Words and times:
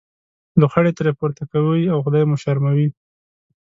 لوخړې 0.59 0.91
ترې 0.97 1.11
پورته 1.19 1.43
کوئ 1.51 1.83
او 1.93 1.97
خدای 2.05 2.23
مو 2.25 2.35
وشرموه. 2.37 2.87